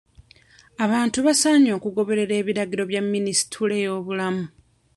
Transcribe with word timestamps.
Abantu 0.85 1.17
basaanye 1.25 1.71
okugoberera 1.77 2.33
abiragiro 2.41 2.83
bya 2.89 3.01
minisitule 3.13 3.73
y'ebyobulamu. 3.81 4.45